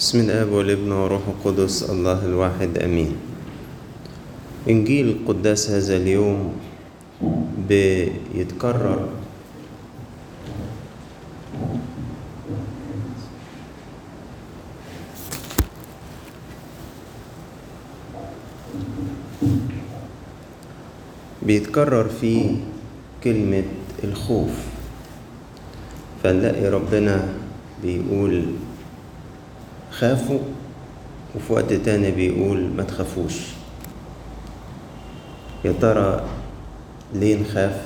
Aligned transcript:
بسم 0.00 0.20
الآب 0.32 0.48
والابن 0.48 0.88
والروح 0.92 1.28
القدس 1.28 1.92
الله 1.92 2.24
الواحد 2.24 2.80
آمين. 2.80 3.12
إنجيل 4.64 5.28
قداس 5.28 5.70
هذا 5.76 5.96
اليوم 6.00 6.56
بيتكرر 7.68 9.08
بيتكرر 21.44 22.06
فيه 22.08 22.56
كلمة 23.20 23.68
الخوف. 24.04 24.56
فنلاقي 26.24 26.66
ربنا 26.72 27.16
بيقول 27.84 28.44
خافوا 30.00 30.38
وفي 31.36 31.52
وقت 31.52 31.72
تاني 31.72 32.10
بيقول 32.10 32.70
ما 32.76 32.82
تخافوش. 32.82 33.34
يا 35.64 35.72
ترى 35.80 36.24
ليه 37.14 37.40
نخاف 37.40 37.82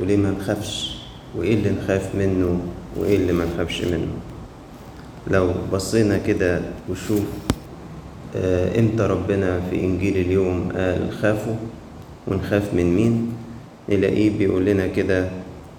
وليه 0.00 0.16
ما 0.16 0.30
نخافش؟ 0.30 0.96
وإيه 1.36 1.54
اللي 1.54 1.70
نخاف 1.70 2.14
منه 2.14 2.60
وإيه 2.96 3.16
اللي 3.16 3.32
ما 3.32 3.44
نخافش 3.54 3.82
منه؟ 3.84 4.08
لو 5.30 5.52
بصينا 5.72 6.18
كده 6.18 6.60
وشوف 6.90 7.24
آه، 8.36 8.80
إمتى 8.80 9.02
ربنا 9.02 9.60
في 9.70 9.80
إنجيل 9.80 10.16
اليوم 10.16 10.72
قال 10.76 11.12
خافوا 11.12 11.56
ونخاف 12.28 12.74
من 12.74 12.96
مين؟ 12.96 13.32
نلاقيه 13.88 14.38
بيقول 14.38 14.64
لنا 14.64 14.86
كده 14.86 15.28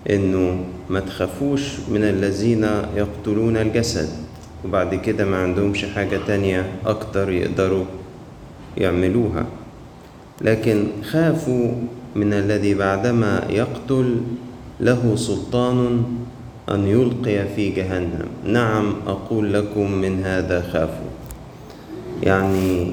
إنه 0.09 0.65
ما 0.89 0.99
تخافوش 0.99 1.61
من 1.91 2.03
الذين 2.03 2.63
يقتلون 2.95 3.57
الجسد. 3.57 4.26
وبعد 4.65 4.95
كده 4.95 5.25
ما 5.25 5.37
عندهمش 5.37 5.85
حاجة 5.85 6.19
تانية 6.27 6.71
أكتر 6.85 7.31
يقدروا 7.31 7.85
يعملوها. 8.77 9.45
لكن 10.41 10.87
خافوا 11.03 11.71
من 12.15 12.33
الذي 12.33 12.73
بعدما 12.73 13.47
يقتل 13.49 14.17
له 14.79 15.15
سلطان 15.15 16.03
أن 16.71 16.87
يلقي 16.87 17.47
في 17.55 17.69
جهنم. 17.69 18.27
نعم 18.45 18.93
أقول 19.07 19.53
لكم 19.53 19.91
من 19.91 20.23
هذا 20.23 20.61
خافوا. 20.61 21.09
يعني 22.23 22.91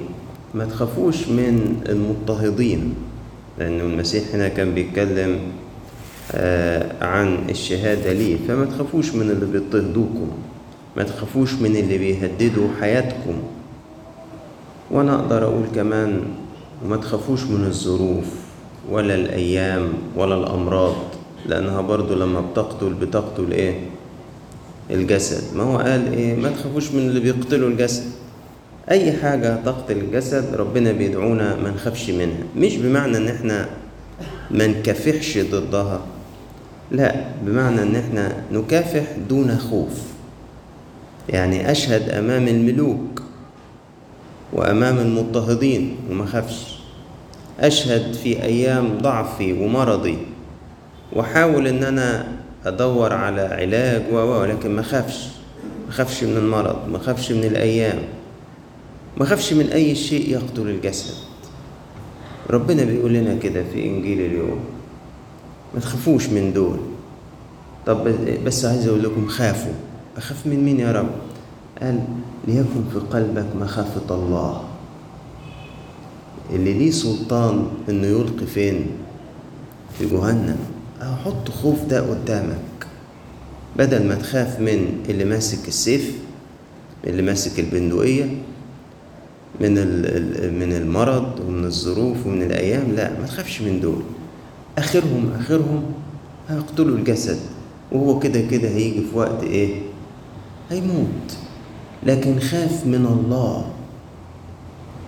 ما 0.55 0.65
تخافوش 0.65 1.29
من 1.29 1.83
المضطهدين 1.89 2.95
لأن 3.59 3.81
المسيح 3.81 4.25
هنا 4.35 4.49
كان 4.49 4.75
بيتكلم 4.75 5.39
آه 6.33 7.05
عن 7.05 7.39
الشهادة 7.51 8.13
ليه. 8.13 8.37
فما 8.49 8.65
تخافوش 8.65 9.15
من 9.15 9.31
اللي 9.31 9.47
بيضطهدوكم. 9.47 10.29
ما 10.97 11.03
تخافوش 11.03 11.53
من 11.55 11.77
اللي 11.77 11.99
بيهددوا 11.99 12.69
حياتكم. 12.81 13.35
وأنا 14.91 15.15
أقدر 15.15 15.45
أقول 15.45 15.65
كمان 15.75 16.21
وما 16.85 16.97
تخافوش 16.97 17.43
من 17.43 17.65
الظروف 17.65 18.25
ولا 18.91 19.15
الأيام 19.15 19.89
ولا 20.17 20.35
الأمراض 20.35 20.95
لأنها 21.47 21.81
برضو 21.81 22.15
لما 22.15 22.41
بتقتل 22.41 22.95
بتقتل 22.95 23.53
إيه؟ 23.53 23.81
الجسد. 24.91 25.57
ما 25.57 25.63
هو 25.63 25.79
قال 25.79 26.13
إيه؟ 26.13 26.37
ما 26.37 26.51
تخافوش 26.51 26.91
من 26.91 26.99
اللي 26.99 27.21
بيقتلوا 27.21 27.69
الجسد. 27.69 28.05
أي 28.91 29.13
حاجة 29.13 29.57
تقتل 29.65 29.97
الجسد 29.97 30.55
ربنا 30.55 30.93
بيدعونا 30.93 31.57
ما 31.57 31.71
نخافش 31.71 32.11
منها. 32.11 32.45
مش 32.57 32.77
بمعنى 32.77 33.17
إن 33.17 33.29
إحنا 33.29 33.69
ما 34.51 34.67
نكافحش 34.67 35.39
ضدها. 35.39 36.01
لا 36.91 37.15
بمعنى 37.47 37.83
إن 37.83 37.97
إحنا 37.97 38.43
نكافح 38.53 39.05
دون 39.29 39.59
خوف. 39.59 40.14
يعني 41.29 41.71
أشهد 41.71 42.09
أمام 42.09 42.49
الملوك 42.49 43.23
وأمام 44.53 44.99
المضطهدين 44.99 45.97
وما 46.11 46.27
خافش. 46.27 46.75
أشهد 47.61 48.13
في 48.15 48.43
أيام 48.43 48.99
ضعفي 48.99 49.53
ومرضي 49.53 50.19
وأحاول 51.13 51.67
إن 51.67 51.85
أنا 51.85 52.27
أدور 52.67 53.13
على 53.13 53.41
علاج 53.41 54.03
و 54.13 54.17
ولكن 54.17 54.71
ما 54.77 54.83
خافش. 54.83 55.29
ما 55.87 55.93
خافش 55.93 56.25
من 56.25 56.37
المرض 56.37 56.89
ما 56.89 56.99
خافش 56.99 57.33
من 57.33 57.45
الأيام 57.45 57.99
ما 59.17 59.25
خافش 59.25 59.53
من 59.53 59.67
أي 59.67 59.95
شيء 59.95 60.31
يقتل 60.31 60.69
الجسد. 60.69 61.15
ربنا 62.51 62.85
بيقول 62.85 63.13
لنا 63.13 63.35
كده 63.35 63.65
في 63.73 63.85
إنجيل 63.85 64.21
اليوم. 64.21 64.61
ما 65.75 65.81
تخافوش 65.81 66.27
من 66.29 66.53
دول. 66.53 66.79
طب 67.87 68.09
بس 68.45 68.65
عايز 68.65 68.87
أقول 68.89 69.03
لكم 69.03 69.27
خافوا. 69.29 69.73
أخاف 70.17 70.47
من 70.47 70.65
مين 70.65 70.81
يا 70.81 70.93
رب؟ 70.93 71.11
قال 71.83 72.01
ليكن 72.49 72.85
في 72.93 72.99
قلبك 72.99 73.47
مخافة 73.61 74.15
الله 74.15 74.65
اللي 76.51 76.73
ليه 76.75 76.91
سلطان 76.91 77.67
إنه 77.89 78.07
يلقي 78.07 78.47
فين؟ 78.47 78.87
في 79.99 80.07
جهنم 80.07 80.59
أو 81.03 81.17
حط 81.17 81.49
خوف 81.51 81.85
ده 81.85 82.11
قدامك 82.11 82.59
بدل 83.77 84.07
ما 84.09 84.15
تخاف 84.15 84.61
من 84.61 85.03
اللي 85.09 85.25
ماسك 85.25 85.69
السيف 85.69 86.19
اللي 87.07 87.23
ماسك 87.23 87.61
البندقية 87.61 88.25
من 89.61 89.71
من 90.59 90.73
المرض 90.73 91.41
ومن 91.47 91.65
الظروف 91.65 92.27
ومن 92.27 92.43
الأيام 92.43 92.93
لا 92.93 93.21
ما 93.21 93.27
تخافش 93.27 93.61
من 93.61 93.81
دول 93.81 94.03
آخرهم 94.79 95.31
آخرهم 95.41 95.83
هيقتلوا 96.49 96.97
الجسد 96.99 97.39
وهو 97.93 98.19
كده 98.19 98.41
كده 98.41 98.69
هيجي 98.69 99.01
في 99.01 99.17
وقت 99.19 99.43
إيه؟ 99.43 99.81
هيموت 100.71 101.37
لكن 102.03 102.41
خاف 102.41 102.87
من 102.87 103.07
الله. 103.07 103.71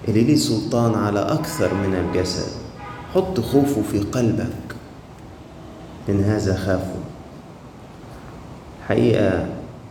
اللي 0.09 0.25
ليه 0.25 0.37
سلطان 0.37 0.95
على 0.95 1.21
أكثر 1.21 1.75
من 1.75 1.95
الجسد. 1.95 2.53
حط 3.15 3.41
خوفه 3.41 3.83
في 3.83 3.99
قلبك. 3.99 4.77
من 6.09 6.25
هذا 6.25 6.57
خافوا. 6.57 7.03
حقيقة 8.89 9.47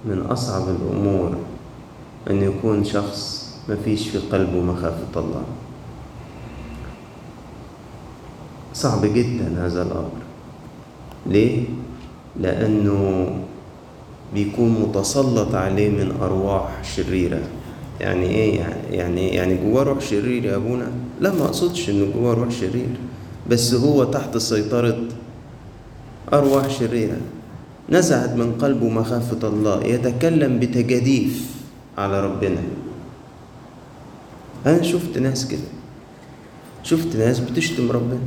من 0.06 0.22
أصعب 0.22 0.70
الأمور 0.70 1.38
أن 2.30 2.42
يكون 2.42 2.84
شخص 2.84 3.50
ما 3.70 3.76
فيش 3.76 4.10
في 4.10 4.18
قلبه 4.18 4.62
مخافة 4.62 5.20
الله. 5.20 5.44
صعب 8.74 9.06
جدا 9.06 9.66
هذا 9.66 9.82
الأمر. 9.82 10.22
ليه؟ 11.26 11.68
لأنه 12.40 13.30
بيكون 14.36 14.70
متسلط 14.82 15.56
عليه 15.56 15.90
من 15.90 16.12
أرواح 16.22 16.84
شريرة. 16.96 17.40
يعني 18.00 18.26
إيه 18.26 18.60
يعني؟ 18.60 18.76
يعني 18.92 19.28
يعني 19.28 19.58
جواه 19.58 19.84
روح 19.84 20.00
شرير 20.02 20.46
يا 20.46 20.56
أبونا؟ 20.56 20.92
لا 21.22 21.34
ما 21.34 21.46
أقصدش 21.46 21.90
إنه 21.90 22.12
جواه 22.14 22.34
روح 22.34 22.50
شرير 22.50 22.90
بس 23.50 23.74
هو 23.74 24.04
تحت 24.04 24.38
سيطرة 24.38 24.98
أرواح 26.34 26.70
شريرة. 26.70 27.18
نزعت 27.90 28.36
من 28.36 28.52
قلبه 28.52 28.90
مخافة 28.90 29.48
الله 29.48 29.84
يتكلم 29.84 30.60
بتجاديف 30.60 31.56
على 31.98 32.26
ربنا. 32.26 32.62
أنا 34.66 34.82
شفت 34.82 35.18
ناس 35.18 35.48
كده. 35.48 35.70
شفت 36.84 37.16
ناس 37.16 37.40
بتشتم 37.40 37.92
ربنا. 37.92 38.20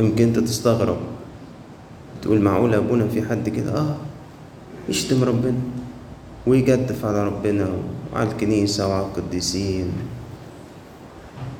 يمكن 0.00 0.24
أنت 0.24 0.38
تستغرب. 0.38 0.98
تقول 2.22 2.40
معقول 2.40 2.74
أبونا 2.74 3.08
في 3.08 3.22
حد 3.22 3.48
كده؟ 3.48 3.72
آه. 3.78 3.96
يشتم 4.88 5.24
ربنا 5.24 5.60
ويجدف 6.46 7.04
على 7.04 7.26
ربنا 7.26 7.68
وعلى 8.12 8.30
الكنيسة 8.30 8.88
وعلى 8.88 9.06
القديسين. 9.06 9.92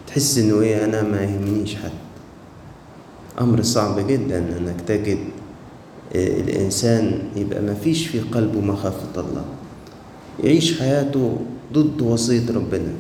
تحس 0.07 0.39
إنه 0.39 0.61
إيه 0.61 0.85
أنا 0.85 1.03
ما 1.03 1.23
يهمنيش 1.23 1.77
حد. 1.77 1.99
أمر 3.41 3.63
صعب 3.63 4.07
جدا 4.07 4.39
إنك 4.39 4.81
تجد 4.81 5.19
الإنسان 6.15 7.19
يبقى 7.37 7.63
ما 7.63 7.75
فيش 7.75 8.07
في 8.07 8.21
قلبه 8.21 8.61
مخافة 8.61 9.21
الله. 9.21 9.45
يعيش 10.45 10.81
حياته 10.81 11.39
ضد 11.73 12.03
وصية 12.03 12.51
ربنا 12.55 12.93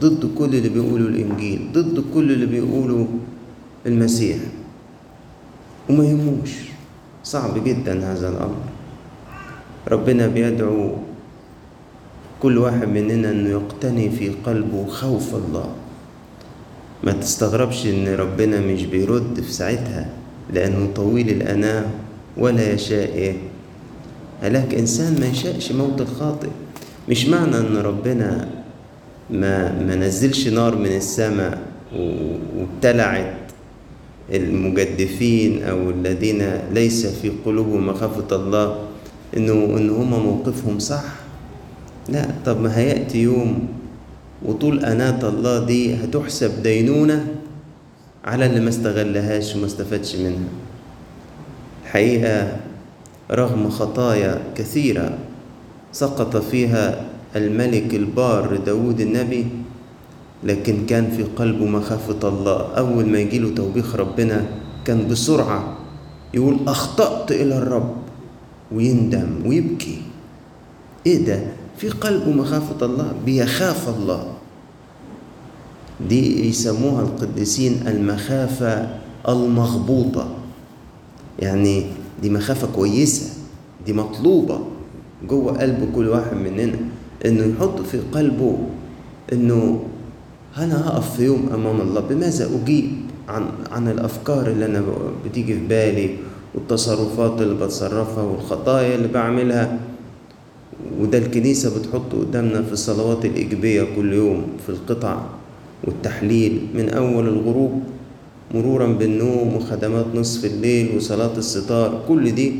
ضد 0.00 0.30
كل 0.38 0.54
اللي 0.54 0.68
بيقوله 0.68 1.06
الإنجيل 1.06 1.70
ضد 1.72 2.04
كل 2.14 2.32
اللي 2.32 2.46
بيقوله 2.46 3.08
المسيح. 3.86 4.38
وما 5.90 6.04
يهموش. 6.04 6.50
صعب 7.24 7.64
جدا 7.64 8.12
هذا 8.12 8.28
الأمر. 8.28 8.77
ربنا 9.88 10.26
بيدعو 10.26 10.92
كل 12.42 12.58
واحد 12.58 12.88
مننا 12.88 13.30
إنه 13.30 13.50
يقتني 13.50 14.10
في 14.10 14.28
قلبه 14.46 14.86
خوف 14.86 15.34
الله. 15.34 15.68
ما 17.04 17.12
تستغربش 17.12 17.86
إن 17.86 18.08
ربنا 18.08 18.60
مش 18.60 18.84
بيرد 18.84 19.40
في 19.40 19.52
ساعتها 19.52 20.10
لأنه 20.52 20.88
طويل 20.94 21.28
الاناه 21.28 21.84
ولا 22.36 22.72
يشاء. 22.72 23.14
إيه 23.14 23.36
هلاك 24.42 24.74
إنسان 24.74 25.20
ما 25.20 25.26
يشاءش 25.26 25.72
موت 25.72 26.00
الخاطئ. 26.00 26.48
مش 27.08 27.26
معنى 27.26 27.56
إن 27.58 27.76
ربنا 27.76 28.48
ما 29.30 29.82
ما 29.82 29.94
نزلش 29.94 30.48
نار 30.48 30.76
من 30.76 30.86
السماء 30.96 31.58
وابتلعت 32.56 33.34
المجدفين 34.32 35.62
أو 35.62 35.90
الذين 35.90 36.42
ليس 36.72 37.06
في 37.06 37.32
قلوبهم 37.44 37.86
مخافة 37.86 38.36
الله. 38.36 38.78
إنه 39.36 39.52
إن 39.52 39.90
هم 39.90 40.10
موقفهم 40.10 40.78
صح؟ 40.78 41.04
لا. 42.08 42.26
طب 42.46 42.60
ما 42.60 42.78
هيأتي 42.78 43.18
يوم 43.22 43.68
وطول 44.46 44.84
أناة 44.84 45.28
الله 45.28 45.64
دي 45.64 45.94
هتحسب 45.94 46.62
دينونة 46.62 47.26
على 48.24 48.46
اللي 48.46 48.60
ما 48.60 48.68
استغلهاش 48.68 49.56
وما 49.56 49.66
استفادش 49.66 50.16
منها. 50.16 50.48
الحقيقة 51.84 52.56
رغم 53.30 53.70
خطايا 53.70 54.42
كثيرة 54.54 55.18
سقط 55.92 56.36
فيها 56.36 57.04
الملك 57.36 57.94
البار 57.94 58.56
داود 58.56 59.00
النبي 59.00 59.46
لكن 60.44 60.86
كان 60.86 61.10
في 61.16 61.22
قلبه 61.22 61.64
مخافة 61.66 62.28
الله. 62.28 62.74
أول 62.78 63.06
ما 63.06 63.18
يجيله 63.18 63.54
توبيخ 63.54 63.94
ربنا 63.96 64.46
كان 64.84 65.08
بسرعة 65.08 65.76
يقول 66.34 66.56
أخطأت 66.68 67.32
إلى 67.32 67.58
الرب. 67.58 67.94
ويندم 68.72 69.28
ويبكي. 69.46 69.98
إيه 71.06 71.24
ده؟ 71.26 71.40
في 71.76 71.88
قلبه 71.88 72.30
مخافة 72.30 72.86
الله 72.86 73.12
بيخاف 73.26 73.88
الله. 73.88 74.32
دي 76.08 76.48
يسموها 76.48 77.02
القديسين 77.02 77.86
المخافة 77.86 78.98
المغبوطة. 79.28 80.28
يعني 81.38 81.86
دي 82.22 82.30
مخافة 82.30 82.66
كويسة 82.74 83.26
دي 83.86 83.92
مطلوبة 83.92 84.60
جوه 85.28 85.52
قلب 85.60 85.92
كل 85.94 86.08
واحد 86.08 86.36
مننا 86.36 86.78
إنه 87.26 87.44
يحط 87.56 87.80
في 87.80 87.98
قلبه 87.98 88.58
إنه 89.32 89.82
أنا 90.56 90.88
هقف 90.88 91.16
في 91.16 91.24
يوم 91.24 91.48
أمام 91.54 91.80
الله 91.80 92.00
بماذا 92.00 92.50
أجيب 92.62 92.90
عن 93.28 93.46
عن 93.70 93.88
الأفكار 93.88 94.46
اللي 94.46 94.64
أنا 94.66 94.84
بتيجي 95.24 95.54
في 95.54 95.66
بالي؟ 95.66 96.16
والتصرفات 96.62 97.42
اللي 97.42 97.54
بتصرفها 97.54 98.22
والخطايا 98.22 98.94
اللي 98.94 99.08
بعملها. 99.08 99.78
وده 101.00 101.18
الكنيسة 101.18 101.78
بتحطه 101.78 102.18
قدامنا 102.20 102.62
في 102.62 102.72
الصلوات 102.72 103.24
الإيجابية 103.24 103.86
كل 103.96 104.12
يوم 104.12 104.46
في 104.66 104.68
القطع 104.72 105.20
والتحليل 105.84 106.66
من 106.74 106.88
أول 106.88 107.28
الغروب 107.28 107.82
مرورا 108.54 108.86
بالنوم 108.86 109.56
وخدمات 109.56 110.06
نصف 110.14 110.44
الليل 110.44 110.96
وصلاة 110.96 111.36
الستار. 111.36 112.02
كل 112.08 112.34
دي 112.34 112.52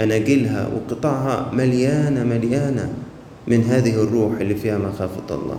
أناجيلها 0.00 0.68
وقطعها 0.74 1.50
مليانة 1.52 2.24
مليانة 2.24 2.92
من 3.48 3.62
هذه 3.64 3.94
الروح 4.02 4.40
اللي 4.40 4.54
فيها 4.54 4.78
مخافة 4.78 5.34
الله. 5.34 5.58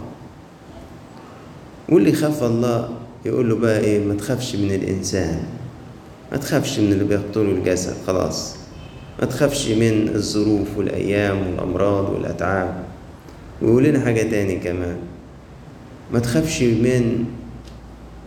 واللي 1.89 2.11
خاف 2.13 2.43
الله 2.43 2.89
يقول 3.25 3.49
له 3.49 3.55
بقى 3.55 3.79
إيه؟ 3.79 4.05
ما 4.05 4.13
تخافش 4.13 4.55
من 4.55 4.71
الإنسان. 4.71 5.43
ما 6.33 6.39
تخافش 6.39 6.79
من 6.79 6.91
اللي 6.93 7.03
بيقتلوا 7.03 7.53
الجسد 7.53 7.93
خلاص. 8.07 8.55
ما 9.19 9.25
تخافش 9.25 9.67
من 9.67 10.09
الظروف 10.15 10.77
والأيام 10.77 11.47
والأمراض 11.47 12.09
والأتعاب. 12.09 12.83
ويقول 13.61 13.83
لنا 13.83 13.99
حاجة 13.99 14.21
تاني 14.21 14.55
كمان. 14.55 14.97
ما 16.13 16.19
تخافش 16.19 16.61
من 16.61 17.25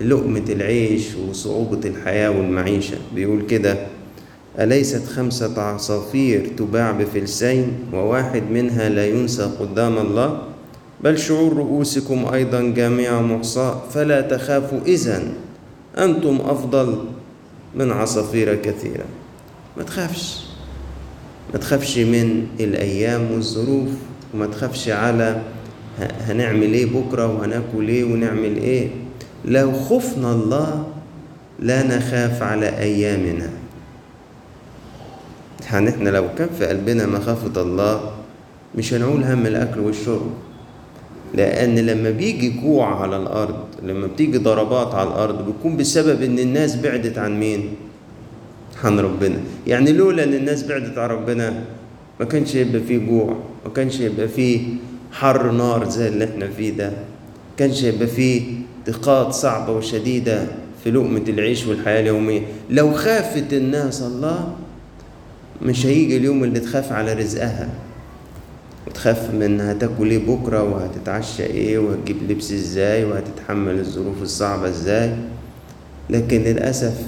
لقمة 0.00 0.44
العيش 0.49 1.06
وصعوبة 1.29 1.81
الحياة 1.88 2.31
والمعيشة. 2.31 2.97
بيقول 3.14 3.43
كده 3.47 3.76
أليست 4.61 5.06
خمسة 5.06 5.62
عصافير 5.62 6.47
تباع 6.56 6.91
بفلسين 6.91 7.73
وواحد 7.93 8.43
منها 8.50 8.88
لا 8.88 9.06
ينسى 9.06 9.50
قدام 9.61 9.99
الله؟ 9.99 10.43
بل 11.05 11.19
شعور 11.19 11.53
رؤوسكم 11.56 12.26
أيضا 12.35 12.61
جميع 12.62 13.20
محصاة 13.23 13.81
فلا 13.94 14.20
تخافوا 14.20 14.81
إذن 14.87 15.32
أنتم 15.99 16.38
أفضل 16.44 16.99
من 17.76 17.90
عصافير 17.93 18.55
كثيرة. 18.55 19.05
ما 19.76 19.82
تخافش. 19.82 20.40
ما 21.52 21.58
تخافش 21.58 21.99
من 21.99 22.46
الأيام 22.61 23.31
والظروف 23.32 23.88
وما 24.34 24.46
تخافش 24.46 24.88
على 24.88 25.43
هنعمل 25.99 26.73
إيه 26.73 26.87
بكرة 26.87 27.26
وهناكل 27.26 27.88
إيه 27.88 28.05
ونعمل 28.05 28.56
إيه. 28.56 28.88
لو 29.44 29.73
خفنا 29.73 30.32
الله 30.32 30.87
لا 31.58 31.82
نخاف 31.96 32.43
على 32.43 32.69
أيامنا. 32.78 33.50
يعني 35.72 35.90
إحنا 35.90 36.11
لو 36.11 36.34
كان 36.38 36.49
في 36.58 36.67
قلبنا 36.67 37.06
مخافة 37.06 37.62
الله 37.62 38.11
مش 38.75 38.94
هنقول 38.94 39.25
هم 39.25 39.46
الأكل 39.46 39.81
والشرب. 39.81 40.31
لأن 41.34 41.78
لما 41.78 42.11
بيجي 42.11 42.49
جوع 42.50 43.02
على 43.02 43.17
الأرض 43.17 43.56
لما 43.82 44.06
بتيجي 44.06 44.38
ضربات 44.38 44.94
على 44.94 45.08
الأرض 45.08 45.46
بيكون 45.46 45.76
بسبب 45.76 46.23
إن 46.23 46.38
الناس 46.38 46.76
بعدت 46.76 47.19
عن 47.19 47.40
مين؟ 47.40 47.69
عن 48.84 49.00
ربنا. 49.00 49.37
يعني 49.67 49.93
لولا 49.93 50.25
إن 50.25 50.34
الناس 50.34 50.62
بعدت 50.62 50.99
عن 50.99 51.08
ربنا 51.11 51.62
ما 52.20 52.26
كانش 52.26 52.55
يبقى 52.55 52.81
فيه 52.81 52.99
جوع 52.99 53.37
ما 53.64 53.70
كانش 53.73 54.00
يبقى 54.00 54.28
فيه 54.28 54.61
حر 55.12 55.50
نار 55.50 55.88
زي 55.88 56.08
اللي 56.08 56.25
إحنا 56.25 56.49
فيه 56.56 56.70
ده. 56.70 56.93
كانش 57.56 57.82
يبقى 57.82 58.06
فيه 58.06 58.43
ضيقات 58.87 59.32
صعبة 59.32 59.72
وشديدة 59.72 60.46
في 60.84 60.90
لقمة 60.90 61.22
العيش 61.29 61.67
والحياة 61.67 62.00
اليومية. 62.00 62.40
لو 62.70 62.93
خافت 62.94 63.52
الناس 63.52 64.02
الله 64.02 64.55
مش 65.62 65.87
هيجي 65.87 66.17
اليوم 66.17 66.44
اللي 66.44 66.61
تخاف 66.61 66.93
على 66.93 67.12
رزقها. 67.12 67.69
وتخاف 68.87 69.35
من 69.35 69.61
هتاكل 69.61 70.11
إيه 70.11 70.27
بكرة؟ 70.27 70.62
وهتتعشى 70.62 71.43
إيه؟ 71.43 71.79
وهتجيب 71.79 72.17
لبس 72.31 72.53
إزاي؟ 72.53 73.05
وهتتحمل 73.05 73.79
الظروف 73.79 74.23
الصعبة 74.23 74.69
إزاي؟ 74.69 75.17
لكن 76.11 76.41
للأسف 76.41 77.03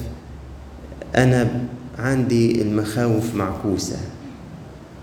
أنا 1.16 1.48
عندي 1.98 2.62
المخاوف 2.62 3.34
معكوسة. 3.34 3.96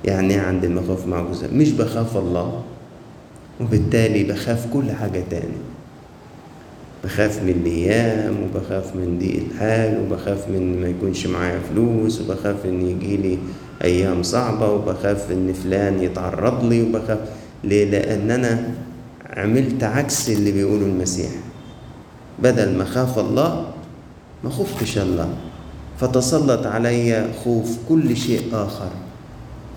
يعني 0.06 0.34
إيه 0.34 0.42
عندي 0.42 0.68
المخاوف 0.68 1.08
معكوسة؟ 1.08 1.48
مش 1.54 1.72
بخاف 1.72 2.18
الله 2.18 2.64
وبالتالي 3.62 4.24
بخاف 4.24 4.74
كل 4.74 4.92
حاجة 4.92 5.24
تاني. 5.30 5.58
بخاف 7.04 7.44
من 7.44 7.50
الأيام 7.50 8.36
وبخاف 8.44 8.96
من 8.96 9.20
ضيق 9.20 9.44
الحال 9.52 10.00
وبخاف 10.02 10.48
من 10.50 10.82
ما 10.82 10.88
يكونش 10.88 11.28
معايا 11.28 11.60
فلوس 11.60 12.22
وبخاف 12.22 12.66
إن 12.66 12.82
يجيلي 12.88 13.38
أيام 13.84 14.24
صعبة 14.24 14.72
وبخاف 14.72 15.32
إن 15.32 15.54
فلان 15.54 16.04
يتعرض 16.04 16.64
لي 16.66 16.84
وبخاف 16.84 17.20
ليه؟ 17.64 17.92
لأن 17.92 18.32
أنا 18.32 18.72
عملت 19.30 19.84
عكس 19.84 20.30
اللي 20.30 20.52
بيقوله 20.52 20.86
المسيح. 20.86 21.32
بدل 22.40 22.78
ما 22.78 22.86
خاف 22.86 23.20
الله 23.20 23.66
ما 24.44 24.50
خفتش 24.50 24.98
الله. 24.98 25.30
فتسلط 26.00 26.66
علي 26.66 27.28
خوف 27.44 27.78
كل 27.90 28.18
شيء 28.18 28.42
آخر 28.54 28.90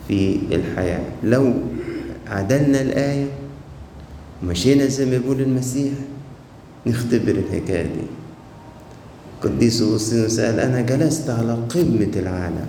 في 0.08 0.38
الحياة. 0.52 1.00
لو 1.24 1.52
عدلنا 2.26 2.80
الآية 2.80 3.26
ومشينا 4.42 4.86
زي 4.86 5.04
ما 5.04 5.18
بيقول 5.18 5.40
المسيح 5.40 5.92
نختبر 6.86 7.30
الحكاية 7.30 7.82
دي. 7.82 8.06
قديس 9.42 9.82
أغسطينوس 9.82 10.40
قال 10.40 10.60
أنا 10.60 10.80
جلست 10.80 11.30
على 11.30 11.52
قمة 11.52 12.12
العالم. 12.16 12.66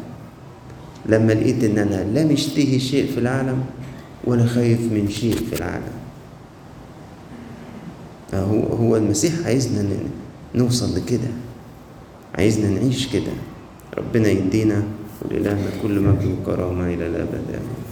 لما 1.09 1.33
لقيت 1.33 1.63
إن 1.63 1.77
أنا 1.77 2.03
لا 2.13 2.25
مشتهي 2.25 2.79
شيء 2.79 3.11
في 3.11 3.19
العالم 3.19 3.63
ولا 4.23 4.45
خايف 4.45 4.79
من 4.79 5.09
شيء 5.09 5.35
في 5.35 5.55
العالم. 5.55 5.93
هو 8.33 8.59
هو 8.61 8.95
المسيح 8.95 9.33
عايزنا 9.45 9.89
نوصل 10.55 10.95
لكده. 10.95 11.29
عايزنا 12.37 12.69
نعيش 12.69 13.07
كده. 13.07 13.31
ربنا 13.97 14.27
يدينا 14.29 14.83
ولإلهنا 15.21 15.69
كل 15.83 15.99
مجد 15.99 16.37
وكرامة 16.41 16.93
إلى 16.93 17.07
الأبد. 17.07 17.43
آمين. 17.49 17.89